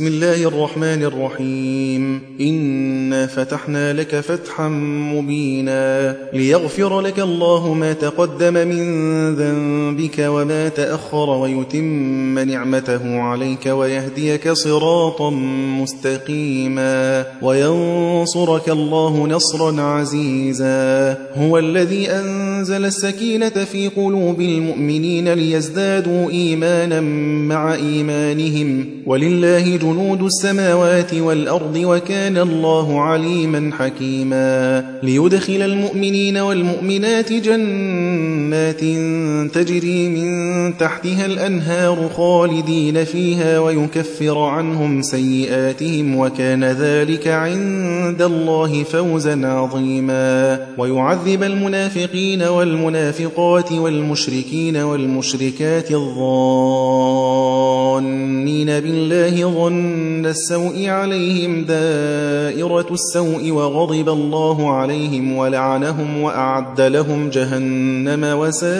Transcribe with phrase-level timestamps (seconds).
[0.00, 2.20] بسم الله الرحمن الرحيم.
[2.40, 4.68] إنا فتحنا لك فتحا
[5.14, 8.84] مبينا ليغفر لك الله ما تقدم من
[9.34, 15.30] ذنبك وما تأخر ويتم نعمته عليك ويهديك صراطا
[15.80, 21.18] مستقيما وينصرك الله نصرا عزيزا.
[21.34, 27.00] هو الذي أنزل السكينة في قلوب المؤمنين ليزدادوا إيمانا
[27.54, 28.86] مع إيمانهم.
[29.06, 29.89] ولله جنود
[30.22, 34.84] السماوات والأرض وكان الله عليما حكيما.
[35.02, 38.80] ليدخل المؤمنين والمؤمنات جنات
[39.54, 40.30] تجري من
[40.78, 50.60] تحتها الأنهار خالدين فيها ويكفر عنهم سيئاتهم وكان ذلك عند الله فوزا عظيما.
[50.78, 56.40] ويعذب المنافقين والمنافقات والمشركين والمشركات الظانين
[58.66, 59.79] بالله ظن
[60.26, 68.70] السوء عليهم دائرة السوء وغضب الله عليهم ولعنهم وأعد لهم جهنم وساءت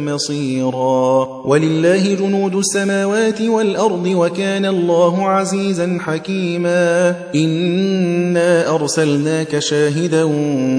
[0.00, 1.28] مصيرا.
[1.44, 7.16] ولله جنود السماوات والأرض وكان الله عزيزا حكيما.
[7.34, 10.24] إنا أرسلناك شاهدا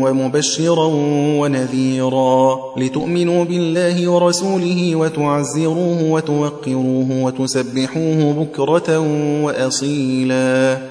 [0.04, 0.86] ومبشرا
[1.40, 9.00] ونذيرا لتؤمنوا بالله ورسوله وتعزروه وتوقروه وتسبحوه بكرة
[9.44, 10.91] وأصيلا.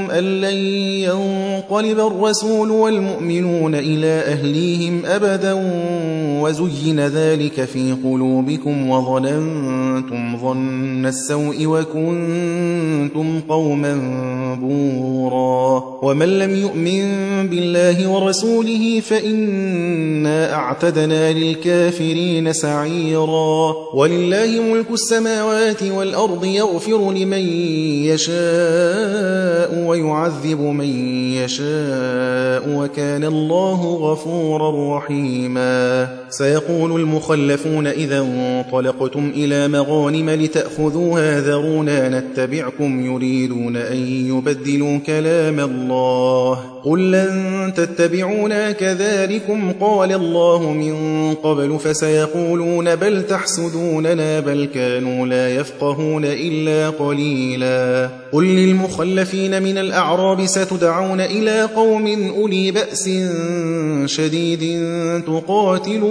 [0.19, 0.55] أن لن
[1.07, 5.53] ينقلب الرسول والمؤمنون إلى أهليهم أبدا
[6.41, 13.95] وزين ذلك في قلوبكم وظننتم ظن السوء وكنتم قوما
[14.61, 15.83] بورا.
[16.01, 17.03] ومن لم يؤمن
[17.49, 23.75] بالله ورسوله فإنا أعتدنا للكافرين سعيرا.
[23.93, 27.45] ولله ملك السماوات والأرض يغفر لمن
[28.05, 29.71] يشاء
[30.03, 30.89] ويعذب من
[31.33, 43.75] يشاء وكان الله غفورا رحيما سيقول المخلفون إذا انطلقتم إلى مغانم لتأخذوها ذرونا نتبعكم يريدون
[43.75, 46.59] أن يبدلوا كلام الله.
[46.83, 50.95] قل لن تتبعونا كذلكم قال الله من
[51.33, 58.09] قبل فسيقولون بل تحسدوننا بل كانوا لا يفقهون إلا قليلا.
[58.31, 63.09] قل للمخلفين من الأعراب ستدعون إلى قوم أولي بأس
[64.05, 64.61] شديد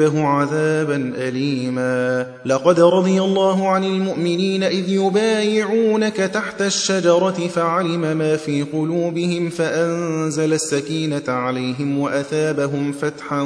[0.00, 2.26] يعذبه عذابا أليما.
[2.46, 11.22] لقد رضي الله عن المؤمنين إذ يبايعونك تحت الشجرة فعلم ما في قلوبهم فأنزل السكينة
[11.28, 13.42] عليهم وأثابهم فتحا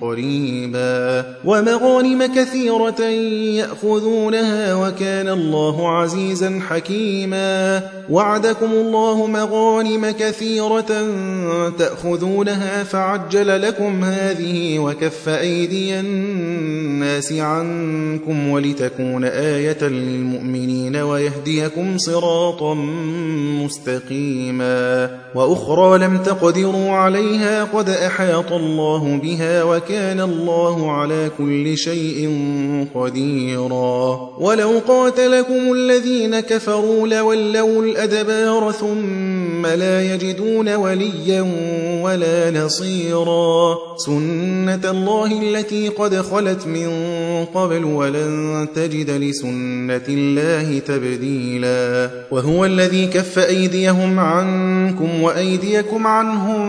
[0.00, 1.24] قريبا.
[1.44, 3.02] ومغانم كثيرة
[3.58, 7.82] يأخذونها وكان الله عزيزا حكيما.
[8.10, 10.92] وعدكم الله مغانم كثيرة
[11.78, 15.28] تأخذونها فعجل لكم هذه وكف
[15.82, 22.74] أيدي الناس عنكم ولتكون آية للمؤمنين ويهديكم صراطا
[23.64, 32.38] مستقيما وأخرى لم تقدروا عليها قد أحاط الله بها وكان الله على كل شيء
[32.94, 41.46] قديرا ولو قاتلكم الذين كفروا لولوا الأدبار ثم لا يجدون وليا
[42.02, 43.76] ولا نصيرا
[44.06, 45.61] سنة الله التي
[45.98, 46.88] قد خلت من
[47.54, 52.10] قبل ولن تجد لسنة الله تبديلا.
[52.30, 56.62] وهو الذي كف أيديهم عنكم وأيديكم عنهم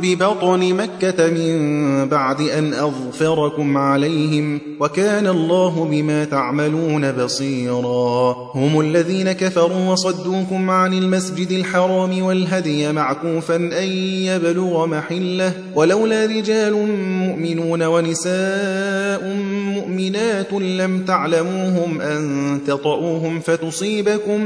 [0.00, 8.36] ببطن مكة من بعد أن أظفركم عليهم وكان الله بما تعملون بصيرا.
[8.54, 13.88] هم الذين كفروا وصدوكم عن المسجد الحرام والهدي معكوفا أن
[14.28, 15.52] يبلغ محله.
[15.74, 16.72] ولولا رجال
[17.18, 19.53] مؤمنون ونساء نِسَاءٌ
[19.84, 24.40] مؤمنات لم تعلموهم أن تطؤوهم فتصيبكم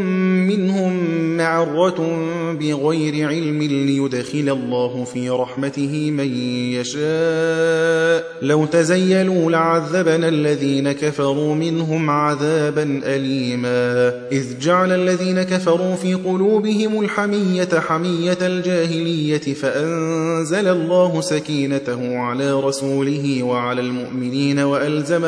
[0.47, 0.93] منهم
[1.37, 2.19] معرة
[2.61, 6.35] بغير علم ليدخل الله في رحمته من
[6.75, 8.39] يشاء.
[8.43, 14.09] لو تزيلوا لعذبنا الذين كفروا منهم عذابا أليما.
[14.33, 23.81] إذ جعل الذين كفروا في قلوبهم الحمية حمية الجاهلية فأنزل الله سكينته على رسوله وعلى
[23.81, 25.28] المؤمنين وألزمهم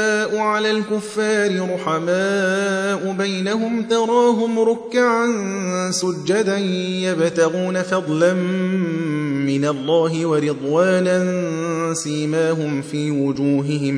[0.39, 5.27] على الكفار رحماء بينهم تراهم ركعا
[5.91, 8.33] سجدا يبتغون فضلا
[9.45, 13.95] من الله ورضوانا سيماهم في وجوههم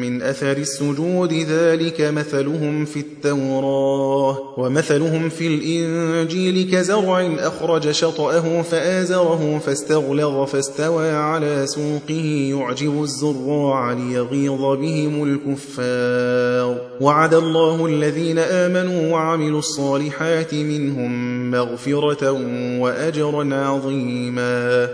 [0.00, 10.48] من أثر السجود ذلك مثلهم في التوراة ومثلهم في الإنجيل كزرع أخرج شطأه فآزره فاستغلظ
[10.48, 21.50] فاستوى على سوقه يعجب الزراع ليغيظ بهم الكفار وعد الله الذين آمنوا وعملوا الصالحات منهم
[21.50, 22.30] مغفرة
[22.80, 24.85] وأجرا عظيما